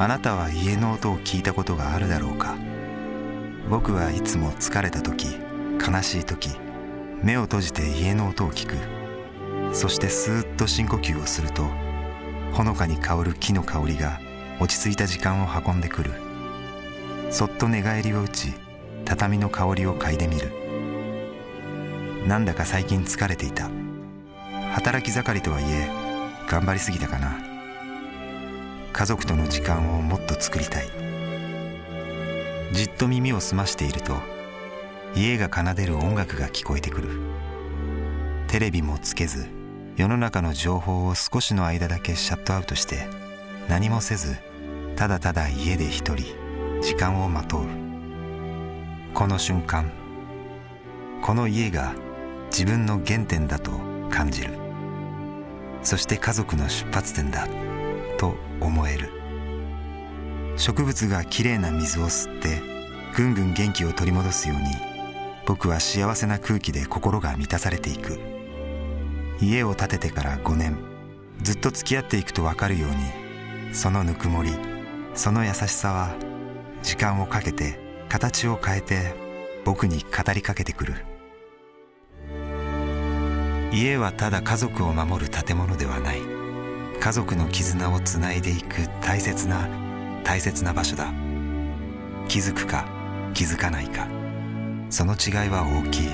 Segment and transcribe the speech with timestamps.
[0.00, 2.56] あなたは家の音を聞いたことがあるだろうか？
[3.68, 5.26] 僕はいつも疲れた時
[5.78, 6.48] 悲しい時
[7.22, 9.74] 目を閉じて家の音を聞く。
[9.74, 11.66] そしてスーッと深呼吸をすると
[12.54, 14.18] ほのかに香る木の香りが
[14.58, 16.12] 落ち着いた時間を運んでくる。
[17.30, 18.54] そっと寝返りを打ち
[19.04, 20.50] 畳の香りを嗅いでみる。
[22.26, 23.68] なんだか最近疲れていた。
[24.72, 25.90] 働き盛りとはいえ
[26.48, 27.49] 頑張りすぎたかな。
[29.00, 30.86] 家族との時間をもっと作りたい。
[32.70, 34.14] じっと耳を澄ましていると
[35.14, 37.08] 家が奏でる音楽が聞こえてくる。
[38.48, 39.48] テレビもつけず
[39.96, 43.08] 世の中の情報を少しの間だけシャットアウトして
[43.70, 44.36] 何もせず
[44.96, 46.36] ただただ家で一人
[46.82, 47.62] 時間をまとう。
[49.14, 49.90] この瞬間
[51.22, 51.94] この家が
[52.50, 53.70] 自分の原点だと
[54.10, 54.52] 感じる。
[55.82, 57.48] そして家族の出発点だ。
[58.20, 59.10] と思える。
[60.58, 62.60] 植物がきれいな水を吸って
[63.16, 64.64] ぐんぐん元気を取り戻すように
[65.46, 68.20] 僕は幸せな空気で心が満たされていく。
[69.40, 70.76] 家を建ててから5年
[71.42, 74.50] ずっと付き合っていくと分かるようにそのぬくもり
[75.14, 76.14] その優しさは
[76.82, 79.14] 時間をかけて形を変えて
[79.64, 81.06] 僕に語りかけてくる。
[83.72, 86.39] 家はただ家族を守る建物ではない。
[87.00, 89.66] 家族の絆をつないでいく大切な
[90.22, 91.12] 大切な場所だ。
[92.28, 92.86] 気づくか
[93.32, 94.06] 気づかないか。
[94.90, 96.08] その違いは大きい。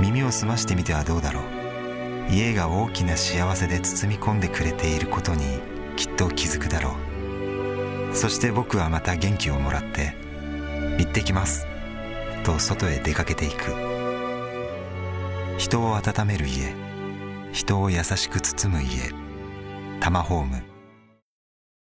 [0.00, 2.30] 耳を澄ましてみてはどうだろう。
[2.30, 5.44] 家が大きな幸せで包み込んでくれていることに
[5.96, 6.94] きっと気づくだろ
[8.12, 8.14] う。
[8.14, 10.14] そして僕はまた元気をもらって
[10.98, 11.66] 行ってきます。
[12.44, 13.74] と外へ出かけていく。
[15.56, 16.74] 人を温める家。
[17.52, 19.19] 人を優しく包む家。
[20.00, 20.69] タマホーム